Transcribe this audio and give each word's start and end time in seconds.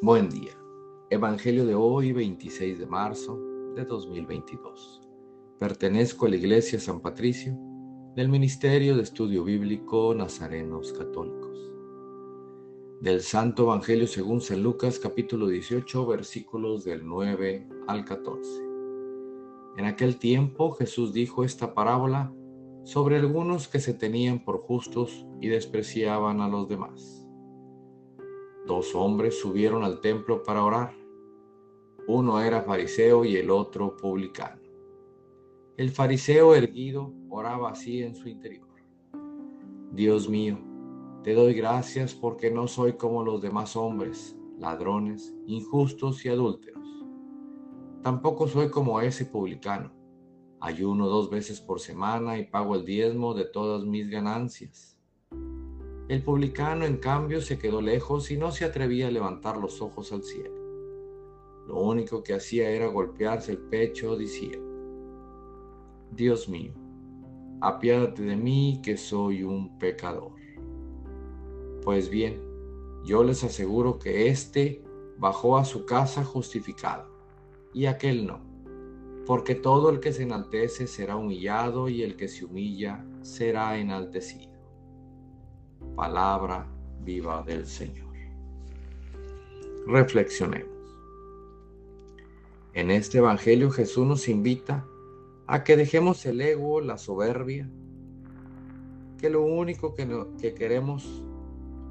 Buen 0.00 0.30
día. 0.30 0.52
Evangelio 1.10 1.66
de 1.66 1.74
hoy, 1.74 2.12
26 2.12 2.78
de 2.78 2.86
marzo 2.86 3.36
de 3.74 3.84
2022. 3.84 5.00
Pertenezco 5.58 6.26
a 6.26 6.28
la 6.28 6.36
Iglesia 6.36 6.78
San 6.78 7.00
Patricio 7.00 7.58
del 8.14 8.28
Ministerio 8.28 8.94
de 8.94 9.02
Estudio 9.02 9.42
Bíblico 9.42 10.14
Nazarenos 10.14 10.92
Católicos. 10.92 11.58
Del 13.00 13.22
Santo 13.22 13.64
Evangelio 13.64 14.06
según 14.06 14.40
San 14.40 14.62
Lucas 14.62 15.00
capítulo 15.00 15.48
18 15.48 16.06
versículos 16.06 16.84
del 16.84 17.04
9 17.04 17.68
al 17.88 18.04
14. 18.04 18.62
En 19.78 19.84
aquel 19.84 20.16
tiempo 20.20 20.70
Jesús 20.70 21.12
dijo 21.12 21.42
esta 21.42 21.74
parábola 21.74 22.32
sobre 22.84 23.16
algunos 23.16 23.66
que 23.66 23.80
se 23.80 23.94
tenían 23.94 24.44
por 24.44 24.60
justos 24.60 25.26
y 25.40 25.48
despreciaban 25.48 26.40
a 26.40 26.46
los 26.46 26.68
demás 26.68 27.27
Dos 28.68 28.94
hombres 28.94 29.40
subieron 29.40 29.82
al 29.82 30.02
templo 30.02 30.42
para 30.42 30.62
orar. 30.62 30.94
Uno 32.06 32.38
era 32.38 32.60
fariseo 32.60 33.24
y 33.24 33.34
el 33.36 33.50
otro 33.50 33.96
publicano. 33.96 34.60
El 35.78 35.88
fariseo 35.90 36.54
erguido 36.54 37.14
oraba 37.30 37.70
así 37.70 38.02
en 38.02 38.14
su 38.14 38.28
interior. 38.28 38.68
Dios 39.90 40.28
mío, 40.28 40.58
te 41.24 41.32
doy 41.32 41.54
gracias 41.54 42.14
porque 42.14 42.50
no 42.50 42.68
soy 42.68 42.92
como 42.92 43.24
los 43.24 43.40
demás 43.40 43.74
hombres, 43.74 44.38
ladrones, 44.58 45.34
injustos 45.46 46.22
y 46.26 46.28
adúlteros. 46.28 46.86
Tampoco 48.02 48.48
soy 48.48 48.68
como 48.68 49.00
ese 49.00 49.24
publicano. 49.24 49.94
Ayuno 50.60 51.08
dos 51.08 51.30
veces 51.30 51.58
por 51.62 51.80
semana 51.80 52.38
y 52.38 52.44
pago 52.44 52.74
el 52.74 52.84
diezmo 52.84 53.32
de 53.32 53.46
todas 53.46 53.86
mis 53.86 54.10
ganancias. 54.10 54.97
El 56.08 56.22
publicano, 56.22 56.86
en 56.86 56.96
cambio, 56.96 57.42
se 57.42 57.58
quedó 57.58 57.82
lejos 57.82 58.30
y 58.30 58.38
no 58.38 58.50
se 58.50 58.64
atrevía 58.64 59.08
a 59.08 59.10
levantar 59.10 59.58
los 59.58 59.82
ojos 59.82 60.10
al 60.10 60.22
cielo. 60.22 60.56
Lo 61.66 61.80
único 61.80 62.22
que 62.22 62.32
hacía 62.32 62.70
era 62.70 62.86
golpearse 62.86 63.52
el 63.52 63.58
pecho 63.58 64.16
diciendo, 64.16 64.66
Dios 66.10 66.48
mío, 66.48 66.72
apiádate 67.60 68.22
de 68.22 68.36
mí 68.36 68.80
que 68.82 68.96
soy 68.96 69.42
un 69.42 69.78
pecador. 69.78 70.32
Pues 71.84 72.08
bien, 72.08 72.40
yo 73.04 73.22
les 73.22 73.44
aseguro 73.44 73.98
que 73.98 74.28
éste 74.28 74.82
bajó 75.18 75.58
a 75.58 75.66
su 75.66 75.84
casa 75.84 76.24
justificado 76.24 77.06
y 77.74 77.84
aquel 77.84 78.26
no, 78.26 78.40
porque 79.26 79.54
todo 79.54 79.90
el 79.90 80.00
que 80.00 80.14
se 80.14 80.22
enaltece 80.22 80.86
será 80.86 81.16
humillado 81.16 81.90
y 81.90 82.02
el 82.02 82.16
que 82.16 82.28
se 82.28 82.46
humilla 82.46 83.04
será 83.20 83.76
enaltecido 83.78 84.57
palabra 85.98 86.64
viva 87.00 87.42
del 87.42 87.66
Señor. 87.66 88.14
Reflexionemos. 89.84 90.78
En 92.72 92.92
este 92.92 93.18
Evangelio 93.18 93.72
Jesús 93.72 94.06
nos 94.06 94.28
invita 94.28 94.86
a 95.48 95.64
que 95.64 95.76
dejemos 95.76 96.24
el 96.24 96.40
ego, 96.40 96.80
la 96.80 96.98
soberbia, 96.98 97.68
que 99.18 99.28
lo 99.28 99.42
único 99.42 99.96
que, 99.96 100.06
que 100.40 100.54
queremos 100.54 101.24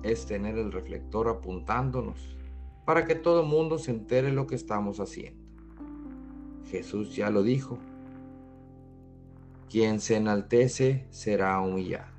es 0.04 0.26
tener 0.26 0.58
el 0.58 0.72
reflector 0.72 1.28
apuntándonos 1.28 2.38
para 2.86 3.04
que 3.04 3.16
todo 3.16 3.44
mundo 3.44 3.78
se 3.78 3.92
entere 3.92 4.32
lo 4.32 4.48
que 4.48 4.56
estamos 4.56 5.02
haciendo. 5.02 5.44
Jesús 6.72 7.14
ya 7.14 7.30
lo 7.30 7.44
dijo, 7.44 7.78
quien 9.70 10.00
se 10.00 10.16
enaltece 10.16 11.08
será 11.10 11.60
humillado 11.60 12.17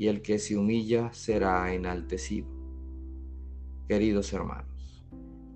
y 0.00 0.08
el 0.08 0.22
que 0.22 0.38
se 0.38 0.56
humilla 0.56 1.12
será 1.12 1.74
enaltecido. 1.74 2.48
Queridos 3.86 4.32
hermanos, 4.32 5.04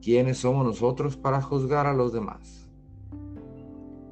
¿quiénes 0.03 0.37
somos 0.37 0.67
nosotros 0.67 1.17
para 1.17 1.41
juzgar 1.41 1.87
a 1.87 1.95
los 1.95 2.13
demás? 2.13 2.71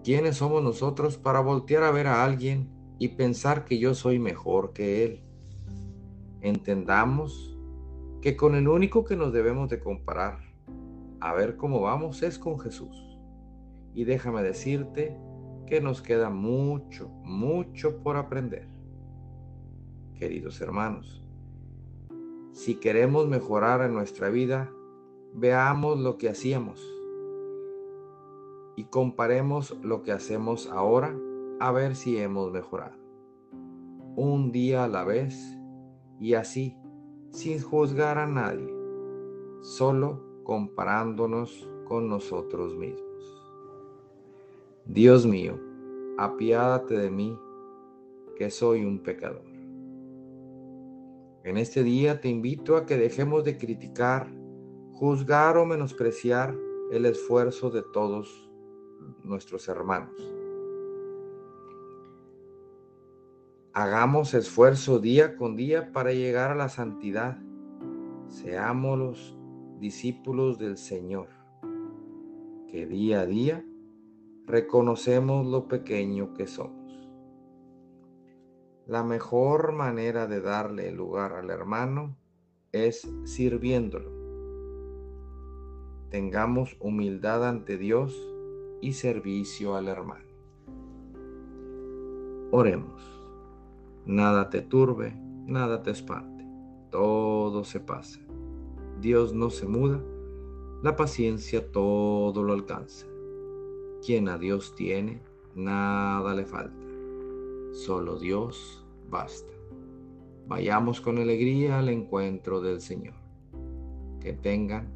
¿Quiénes 0.02 0.36
somos 0.36 0.62
nosotros 0.62 1.18
para 1.18 1.40
voltear 1.40 1.82
a 1.82 1.90
ver 1.90 2.06
a 2.06 2.24
alguien 2.24 2.70
y 2.98 3.08
pensar 3.08 3.66
que 3.66 3.78
yo 3.78 3.94
soy 3.94 4.18
mejor 4.18 4.72
que 4.72 5.04
él? 5.04 5.20
Entendamos 6.40 7.54
que 8.22 8.34
con 8.34 8.54
el 8.54 8.68
único 8.68 9.04
que 9.04 9.16
nos 9.16 9.34
debemos 9.34 9.68
de 9.68 9.80
comparar 9.80 10.38
a 11.20 11.34
ver 11.34 11.58
cómo 11.58 11.82
vamos 11.82 12.22
es 12.22 12.38
con 12.38 12.58
Jesús. 12.58 13.18
Y 13.92 14.04
déjame 14.04 14.42
decirte 14.42 15.14
que 15.66 15.82
nos 15.82 16.00
queda 16.00 16.30
mucho, 16.30 17.10
mucho 17.22 18.02
por 18.02 18.16
aprender 18.16 18.71
queridos 20.22 20.60
hermanos. 20.60 21.20
Si 22.52 22.76
queremos 22.76 23.26
mejorar 23.26 23.80
en 23.80 23.92
nuestra 23.92 24.28
vida, 24.28 24.72
veamos 25.34 25.98
lo 25.98 26.16
que 26.16 26.28
hacíamos 26.28 26.80
y 28.76 28.84
comparemos 28.84 29.76
lo 29.82 30.04
que 30.04 30.12
hacemos 30.12 30.68
ahora 30.68 31.12
a 31.58 31.72
ver 31.72 31.96
si 31.96 32.18
hemos 32.18 32.52
mejorado. 32.52 32.94
Un 34.14 34.52
día 34.52 34.84
a 34.84 34.88
la 34.88 35.02
vez 35.02 35.58
y 36.20 36.34
así, 36.34 36.76
sin 37.30 37.60
juzgar 37.60 38.18
a 38.18 38.28
nadie, 38.28 38.72
solo 39.60 40.22
comparándonos 40.44 41.68
con 41.84 42.08
nosotros 42.08 42.76
mismos. 42.76 43.52
Dios 44.84 45.26
mío, 45.26 45.58
apiádate 46.16 46.96
de 46.96 47.10
mí, 47.10 47.36
que 48.36 48.52
soy 48.52 48.84
un 48.84 49.00
pecador. 49.00 49.51
En 51.44 51.56
este 51.56 51.82
día 51.82 52.20
te 52.20 52.28
invito 52.28 52.76
a 52.76 52.86
que 52.86 52.96
dejemos 52.96 53.42
de 53.42 53.58
criticar, 53.58 54.32
juzgar 54.92 55.56
o 55.56 55.66
menospreciar 55.66 56.56
el 56.92 57.04
esfuerzo 57.04 57.70
de 57.70 57.82
todos 57.92 58.48
nuestros 59.24 59.68
hermanos. 59.68 60.14
Hagamos 63.72 64.34
esfuerzo 64.34 65.00
día 65.00 65.34
con 65.36 65.56
día 65.56 65.92
para 65.92 66.12
llegar 66.12 66.52
a 66.52 66.54
la 66.54 66.68
santidad. 66.68 67.38
Seamos 68.28 68.98
los 68.98 69.38
discípulos 69.80 70.58
del 70.58 70.76
Señor, 70.76 71.26
que 72.68 72.86
día 72.86 73.22
a 73.22 73.26
día 73.26 73.64
reconocemos 74.46 75.44
lo 75.46 75.66
pequeño 75.66 76.34
que 76.34 76.46
somos. 76.46 76.81
La 78.92 79.02
mejor 79.02 79.72
manera 79.72 80.26
de 80.26 80.42
darle 80.42 80.92
lugar 80.92 81.32
al 81.32 81.48
hermano 81.48 82.14
es 82.72 83.10
sirviéndolo. 83.24 84.10
Tengamos 86.10 86.76
humildad 86.78 87.48
ante 87.48 87.78
Dios 87.78 88.14
y 88.82 88.92
servicio 88.92 89.76
al 89.76 89.88
hermano. 89.88 90.28
Oremos. 92.50 93.02
Nada 94.04 94.50
te 94.50 94.60
turbe, 94.60 95.14
nada 95.46 95.82
te 95.82 95.90
espante. 95.90 96.46
Todo 96.90 97.64
se 97.64 97.80
pasa. 97.80 98.20
Dios 99.00 99.32
no 99.32 99.48
se 99.48 99.66
muda. 99.66 100.02
La 100.82 100.96
paciencia 100.96 101.72
todo 101.72 102.42
lo 102.42 102.52
alcanza. 102.52 103.06
Quien 104.04 104.28
a 104.28 104.36
Dios 104.36 104.74
tiene, 104.74 105.22
nada 105.54 106.34
le 106.34 106.44
falta. 106.44 106.76
Solo 107.72 108.18
Dios 108.18 108.81
basta. 109.12 109.52
Vayamos 110.48 111.00
con 111.00 111.18
alegría 111.18 111.78
al 111.78 111.90
encuentro 111.90 112.60
del 112.60 112.80
Señor. 112.80 113.14
Que 114.20 114.32
tengan 114.32 114.88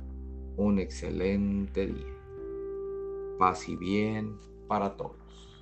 un 0.56 0.78
excelente 0.78 1.86
día. 1.86 2.16
Paz 3.38 3.68
y 3.68 3.76
bien 3.76 4.36
para 4.66 4.96
todos. 4.96 5.55